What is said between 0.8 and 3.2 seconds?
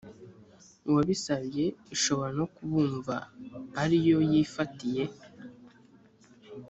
uwabisabye ishobora no kubumva